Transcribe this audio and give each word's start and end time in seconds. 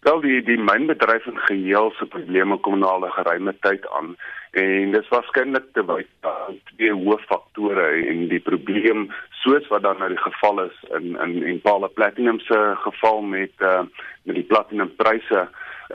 Wel 0.00 0.20
die 0.20 0.42
die 0.42 0.56
mynbedryf 0.56 1.26
in 1.28 1.38
geheel 1.38 1.90
se 1.98 2.06
probleme 2.06 2.56
kom 2.64 2.78
na 2.78 2.96
'n 2.96 3.10
geruime 3.16 3.52
tyd 3.60 3.88
aan 3.88 4.16
en 4.50 4.92
dit 4.92 5.02
is 5.02 5.08
waarskynlik 5.08 5.66
te 5.72 5.84
wyd 5.84 6.08
aan 6.20 6.56
twee 6.70 6.92
hooffaktore 6.92 7.88
en 8.10 8.28
die 8.28 8.40
probleem 8.40 9.10
soos 9.42 9.68
wat 9.68 9.82
dan 9.82 9.98
nou 9.98 10.08
die 10.08 10.22
geval 10.24 10.64
is 10.64 10.78
in 10.98 11.16
in 11.24 11.42
en 11.42 11.60
Paul 11.60 11.88
Platinum 11.88 12.40
se 12.40 12.58
geval 12.86 13.20
met 13.22 13.52
uh, 13.58 13.82
met 14.22 14.34
die 14.34 14.48
platinumpryse 14.52 15.48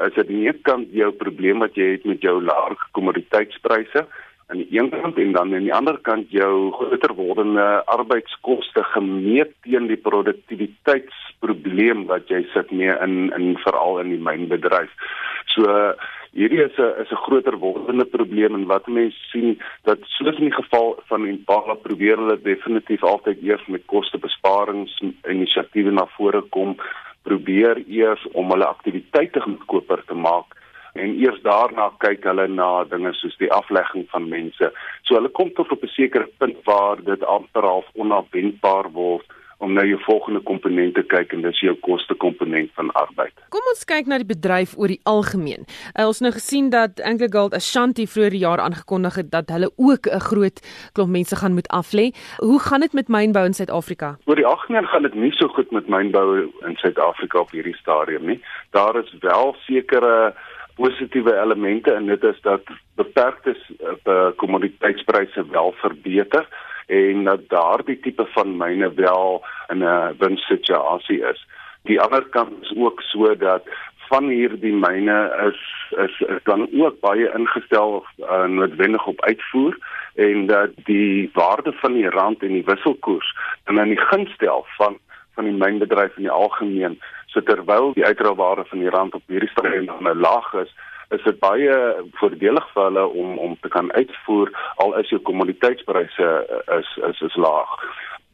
is 0.07 0.13
dit 0.13 0.29
nie 0.29 0.53
kan 0.61 0.85
jou 0.91 1.11
probleem 1.11 1.59
wat 1.59 1.75
jy 1.75 1.91
het 1.91 2.05
met 2.05 2.21
jou 2.21 2.43
lae 2.43 2.77
kommoditeitspryse 2.91 4.05
aan 4.47 4.57
die 4.57 4.67
een 4.79 4.89
kant 4.89 5.17
en 5.17 5.31
dan 5.31 5.53
aan 5.53 5.63
die 5.63 5.73
ander 5.73 5.97
kant 6.01 6.29
jou 6.29 6.71
groter 6.71 7.13
wordende 7.17 7.85
arbeidskoste 7.85 8.83
gemeet 8.83 9.51
teen 9.65 9.87
die 9.89 9.97
produktiwiteitsprobleem 10.07 12.05
wat 12.11 12.29
jy 12.29 12.41
sit 12.53 12.71
mee 12.71 12.93
in 13.05 13.33
in 13.37 13.57
veral 13.63 13.99
in 14.03 14.09
die 14.13 14.21
mynbedryf. 14.27 14.91
So 15.55 15.63
hierdie 16.37 16.61
is 16.67 16.77
'n 16.77 16.93
is 17.01 17.11
'n 17.11 17.23
groter 17.25 17.57
wordende 17.57 18.05
probleem 18.05 18.53
en 18.55 18.65
wat 18.65 18.87
mense 18.87 19.17
sien 19.31 19.59
dat 19.83 19.99
soos 20.03 20.37
in 20.37 20.49
die 20.49 20.59
geval 20.61 20.99
van 21.09 21.27
Impala 21.27 21.73
probeer 21.73 22.17
hulle 22.17 22.41
definitief 22.41 23.03
altyd 23.03 23.37
eers 23.41 23.65
met 23.67 23.85
kostebesparings 23.85 25.01
inisiatiewe 25.29 25.91
na 25.91 26.05
vore 26.17 26.41
kom 26.41 26.75
probeer 27.23 27.83
eers 27.87 28.27
om 28.33 28.49
hulle 28.51 28.65
aktiwiteite 28.65 29.39
goedkoper 29.41 30.03
te 30.05 30.13
maak 30.13 30.45
en 30.95 31.15
eers 31.19 31.41
daarna 31.43 31.89
kyk 32.03 32.23
hulle 32.23 32.47
na 32.47 32.83
dinge 32.91 33.13
soos 33.13 33.37
die 33.37 33.51
aflegging 33.51 34.05
van 34.13 34.29
mense. 34.31 34.71
So 35.03 35.17
hulle 35.19 35.31
kom 35.39 35.51
tot 35.53 35.71
op 35.71 35.83
'n 35.83 35.95
sekere 35.95 36.27
punt 36.39 36.57
waar 36.63 37.03
dit 37.03 37.23
amper 37.23 37.63
half 37.63 37.87
onafwendbaar 37.93 38.91
word 38.91 39.27
om 39.57 39.73
na 39.73 39.83
jou 39.87 39.99
volgende 40.03 40.41
komponent 40.43 40.93
te 40.95 41.03
kyk 41.03 41.33
en 41.33 41.43
dis 41.45 41.59
jou 41.63 41.73
kostekomponent 41.85 42.71
van 42.75 42.91
arbeid. 42.99 43.33
Kom 43.53 43.69
ons 43.71 43.85
kyk 43.87 44.09
na 44.11 44.19
die 44.21 44.27
bedryf 44.27 44.75
oor 44.77 44.91
die 44.91 44.99
algemeen. 45.03 45.63
Uh, 45.93 46.07
ons 46.09 46.19
nou 46.23 46.31
gesien 46.35 46.69
dat 46.73 46.99
AngloGold 46.99 47.55
Ashanti 47.55 48.07
vroeër 48.07 48.35
die 48.35 48.43
jaar 48.43 48.63
aangekondig 48.63 49.15
het 49.21 49.31
dat 49.31 49.49
hulle 49.49 49.71
ook 49.75 50.07
'n 50.11 50.25
groot 50.29 50.59
klomp 50.93 51.11
mense 51.11 51.35
gaan 51.35 51.53
moet 51.53 51.71
aflê. 51.71 52.11
Hoe 52.37 52.59
gaan 52.59 52.79
dit 52.79 52.93
met 52.93 53.07
mynbou 53.07 53.45
in 53.45 53.53
Suid-Afrika? 53.53 54.17
Oor 54.25 54.35
die 54.35 54.45
algemeen 54.45 54.87
gaan 54.87 55.03
dit 55.03 55.13
nie 55.15 55.31
so 55.31 55.47
goed 55.47 55.71
met 55.71 55.87
mynbou 55.87 56.51
in 56.67 56.75
Suid-Afrika 56.75 57.39
op 57.39 57.51
hierdie 57.51 57.75
stadium 57.75 58.25
nie. 58.25 58.43
Daar 58.71 58.95
is 58.95 59.15
wel 59.19 59.55
sekere 59.59 60.35
positiewe 60.75 61.33
elemente 61.41 61.91
en 61.91 62.05
dit 62.05 62.23
is 62.23 62.41
dat 62.41 62.61
beperkte 62.95 63.55
uh, 64.03 64.27
kommoditeitspryse 64.35 65.45
wel 65.51 65.73
verbeter 65.77 66.47
en 66.87 67.23
dat 67.23 67.49
daardie 67.49 67.99
tipe 67.99 68.25
van 68.25 68.57
myne 68.57 68.93
wel 68.93 69.45
in 69.67 69.83
'n 69.83 70.15
winssituasie 70.17 71.21
is. 71.31 71.47
Die 71.83 72.01
ander 72.01 72.25
kant 72.29 72.61
is 72.61 72.73
ook 72.77 73.01
so 73.01 73.35
dat 73.37 73.63
van 74.09 74.27
hierdie 74.29 74.73
myne 74.73 75.17
is 75.47 75.61
is 76.05 76.19
is 76.27 76.43
dan 76.43 76.67
ook 76.81 76.99
baie 76.99 77.31
ingestel 77.37 78.05
uh, 78.17 78.45
noodwendig 78.45 79.05
op 79.05 79.21
uitvoer 79.21 79.77
en 80.15 80.45
dat 80.45 80.69
die 80.75 81.29
waarde 81.33 81.71
van 81.71 81.93
die 81.93 82.09
rand 82.09 82.41
en 82.41 82.53
die 82.53 82.65
wisselkoers 82.65 83.35
dan 83.63 83.79
in 83.79 83.93
die 83.95 84.05
gunstel 84.11 84.65
van 84.77 84.97
van 85.35 85.49
die 85.49 85.57
mynbedryf 85.59 86.17
in 86.17 86.27
die 86.27 86.37
algemeen 86.41 86.99
so 87.27 87.41
terwyl 87.41 87.93
die 87.93 88.05
uitdrawbare 88.05 88.65
van 88.65 88.79
die 88.79 88.89
rand 88.89 89.15
op 89.15 89.23
hierdie 89.27 89.51
stadium 89.51 89.91
nou 89.99 90.15
laag 90.15 90.53
is 90.65 90.73
is 91.09 91.23
dit 91.23 91.39
baie 91.39 91.75
voordelig 92.19 92.65
vir 92.73 92.87
hulle 92.87 93.05
om 93.23 93.37
om 93.37 93.55
te 93.61 93.69
kan 93.69 93.91
uitvoer 93.93 94.51
al 94.83 94.97
is 95.01 95.11
jou 95.13 95.21
kommoditeitspryse 95.29 96.29
eh, 96.33 96.77
is 96.79 96.91
is 97.09 97.21
is 97.29 97.35
laag. 97.47 97.73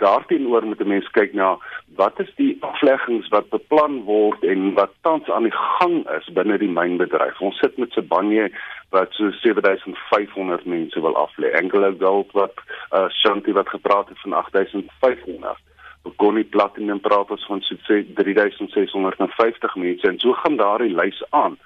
Daarteenoor 0.01 0.65
moet 0.65 0.81
'n 0.81 0.87
mens 0.87 1.09
kyk 1.17 1.33
na 1.33 1.57
wat 1.95 2.19
is 2.19 2.31
die 2.35 2.57
afleggings 2.59 3.27
wat 3.27 3.49
beplan 3.49 4.03
word 4.03 4.43
en 4.43 4.73
wat 4.73 4.93
tans 5.01 5.29
aan 5.29 5.43
die 5.43 5.57
gang 5.57 5.97
is 6.17 6.33
binne 6.33 6.57
die 6.57 6.73
mynbedryf. 6.79 7.41
Ons 7.41 7.59
sit 7.59 7.77
met 7.77 7.91
Sibanye 7.91 8.51
wat 8.89 9.13
so 9.13 9.31
7500 9.31 10.65
mense 10.65 11.01
wil 11.01 11.15
aflê. 11.15 11.53
Anglo 11.55 11.93
Gold 11.99 12.31
wat 12.31 12.55
uh 12.91 13.09
Shanti 13.09 13.51
wat 13.51 13.69
gepraat 13.69 14.09
het 14.09 14.19
van 14.19 14.33
8500. 14.33 15.70
Bokoni 16.03 16.43
Platinum 16.43 16.99
praat 16.99 17.31
ons 17.31 17.45
van 17.49 17.61
so 17.61 17.75
3650 17.85 19.75
mense 19.75 20.07
en 20.07 20.19
so 20.19 20.33
gaan 20.33 20.57
daardie 20.57 20.95
lys 20.95 21.21
aan 21.29 21.57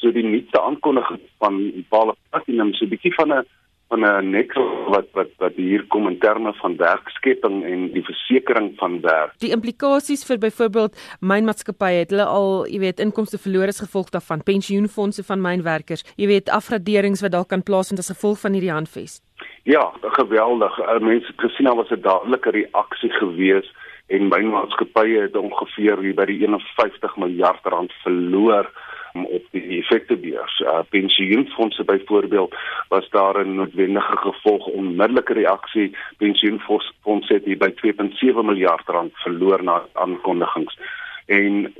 so 0.00 0.12
die 0.12 0.24
nuutste 0.24 0.60
aankondiging 0.60 1.20
van 1.38 1.60
Impala 1.72 2.14
Platinum 2.30 2.72
so 2.74 2.84
'n 2.84 2.92
bietjie 2.94 3.14
van 3.14 3.32
'n 3.32 3.46
van 3.88 4.04
'n 4.04 4.30
nekkel 4.30 4.66
wat 4.88 5.08
wat 5.12 5.30
wat 5.38 5.54
hier 5.56 5.84
kom 5.86 6.08
in 6.08 6.18
terme 6.18 6.52
van 6.52 6.76
werkskepping 6.76 7.64
en 7.64 7.92
die 7.92 8.04
versekering 8.04 8.72
van 8.76 9.00
werk. 9.00 9.32
Die 9.38 9.50
implikasies 9.50 10.24
vir 10.24 10.38
byvoorbeeld 10.38 10.96
mynmaatskappye 11.20 11.98
het 12.02 12.10
hulle 12.10 12.24
al, 12.24 12.66
jy 12.66 12.78
weet, 12.78 13.00
inkomste 13.00 13.38
verloor 13.38 13.68
as 13.68 13.80
gevolg 13.80 14.10
daarvan, 14.10 14.42
pensioenfonde 14.42 15.22
van 15.22 15.40
mynwerkers, 15.40 16.04
jy 16.16 16.26
weet, 16.26 16.48
afgraderings 16.48 17.20
wat 17.20 17.32
dalk 17.32 17.48
kan 17.48 17.62
plaasvind 17.62 17.98
as 17.98 18.10
gevolg 18.10 18.38
van 18.40 18.52
hierdie 18.52 18.72
handves. 18.72 19.20
Ja, 19.64 19.92
geweldig. 20.02 20.78
Uh, 20.78 20.98
mense 20.98 21.32
gesien 21.36 21.66
al 21.66 21.76
was 21.76 21.90
'n 21.90 22.00
dadelike 22.00 22.50
reaksie 22.50 23.10
gewees 23.10 23.72
en 24.06 24.28
mynmaatskappye 24.28 25.20
het 25.20 25.36
ongeveer 25.36 26.14
by 26.14 26.24
die 26.24 26.38
51 26.44 27.16
miljard 27.16 27.64
rand 27.64 27.92
verloor 27.92 28.70
op 29.12 29.44
die 29.50 29.78
effektebeurs. 29.78 30.60
Uh, 30.60 30.78
pensioenfondse 30.88 31.84
byvoorbeeld 31.84 32.54
was 32.88 33.08
daar 33.10 33.46
'n 33.46 33.54
noodwendige 33.54 34.16
gevolg 34.16 34.66
onmiddellike 34.66 35.32
reaksie. 35.32 35.96
Pensioenfondse 36.16 37.32
het 37.32 37.58
by 37.58 37.70
2.7 37.74 38.44
miljard 38.44 38.88
rand 38.88 39.12
verloor 39.14 39.62
na 39.62 39.82
aankondigings. 39.92 40.78
En 41.26 41.74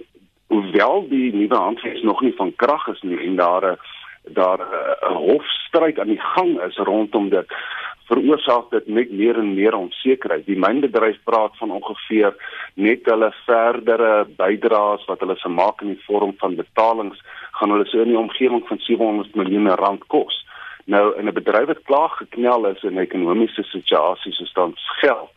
hoewel 0.47 1.09
die 1.09 1.35
nuwe 1.35 1.57
handves 1.57 2.03
nog 2.03 2.21
nie 2.21 2.35
van 2.35 2.55
krag 2.57 2.87
is 2.87 3.03
nie 3.03 3.19
en 3.19 3.37
daar 3.37 3.65
'n 3.73 3.79
daar 4.25 4.61
'n 4.61 5.15
hofstryd 5.15 5.99
aan 5.99 6.07
die 6.07 6.21
gang 6.21 6.61
is 6.61 6.77
rondom 6.77 7.29
dit 7.29 7.47
veroorsaak 8.09 8.71
dit 8.71 8.87
net 8.87 9.13
meer 9.13 9.39
en 9.41 9.55
meer 9.55 9.75
onsekerheid. 9.77 10.47
Die 10.47 10.59
mynbedryf 10.59 11.17
praat 11.25 11.57
van 11.61 11.71
ongeveer 11.71 12.35
net 12.75 13.07
hulle 13.09 13.31
verdere 13.47 14.27
bydraes 14.37 15.07
wat 15.09 15.21
hulle 15.25 15.37
se 15.41 15.49
maak 15.49 15.83
in 15.83 15.95
die 15.95 16.05
vorm 16.07 16.35
van 16.43 16.57
betalings 16.57 17.21
gaan 17.59 17.71
hulle 17.71 17.87
so 17.89 18.03
in 18.03 18.13
die 18.13 18.19
omgewing 18.19 18.65
van 18.69 18.79
700 18.87 19.35
miljoen 19.35 19.71
rand 19.81 20.07
kos. 20.13 20.43
Nou 20.85 21.15
in 21.19 21.29
'n 21.29 21.35
bedryf 21.35 21.67
wat 21.67 21.87
klaar 21.89 22.13
geknel 22.21 22.67
is 22.67 22.83
in 22.83 22.95
'n 22.95 23.07
ekonomiese 23.07 23.63
situasie 23.63 24.33
so 24.33 24.45
staan 24.45 24.73
geld, 25.01 25.31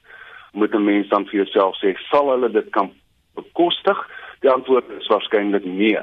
moet 0.53 0.73
'n 0.73 0.83
mens 0.83 1.07
dan 1.09 1.25
vir 1.25 1.43
jouself 1.43 1.75
sê, 1.77 1.95
sal 2.09 2.29
hulle 2.29 2.51
dit 2.51 2.69
kan 2.69 2.91
bekostig? 3.35 4.09
Die 4.41 4.49
antwoord 4.49 4.89
is 4.99 5.07
waarskynlik 5.07 5.65
nee. 5.65 5.99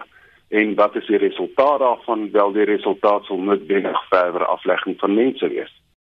En 0.49 0.75
wat 0.75 0.97
is 0.97 1.07
die 1.07 1.17
resultaat 1.17 1.79
daarvan? 1.79 2.31
Wel 2.31 2.53
die 2.53 2.65
resultaat 2.65 3.25
sal 3.25 3.59
binne 3.67 4.01
verder 4.11 4.45
aflegging 4.45 4.99
van 4.99 5.15
mense 5.15 5.49
wees. 5.49 5.84